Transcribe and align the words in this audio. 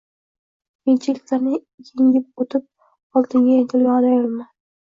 Qiyinchiliklarni 0.85 1.59
engib 1.59 2.45
o`tib 2.47 2.65
oldinga 3.23 3.55
intilgan 3.61 4.11
ayolman 4.15 4.53